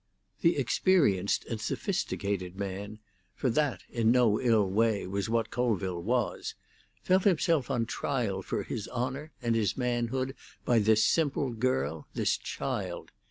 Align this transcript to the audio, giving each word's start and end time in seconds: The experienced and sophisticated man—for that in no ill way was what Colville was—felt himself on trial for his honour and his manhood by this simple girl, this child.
The 0.39 0.57
experienced 0.57 1.45
and 1.45 1.61
sophisticated 1.61 2.55
man—for 2.55 3.51
that 3.51 3.83
in 3.87 4.09
no 4.11 4.41
ill 4.41 4.67
way 4.67 5.05
was 5.05 5.29
what 5.29 5.51
Colville 5.51 6.01
was—felt 6.01 7.23
himself 7.23 7.69
on 7.69 7.85
trial 7.85 8.41
for 8.41 8.63
his 8.63 8.87
honour 8.87 9.29
and 9.43 9.53
his 9.53 9.77
manhood 9.77 10.33
by 10.65 10.79
this 10.79 11.05
simple 11.05 11.51
girl, 11.51 12.07
this 12.15 12.35
child. 12.35 13.11